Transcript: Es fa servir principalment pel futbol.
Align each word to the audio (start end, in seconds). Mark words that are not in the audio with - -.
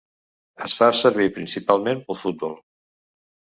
Es 0.67 0.75
fa 0.79 0.87
servir 1.01 1.27
principalment 1.37 2.03
pel 2.09 2.21
futbol. 2.25 2.59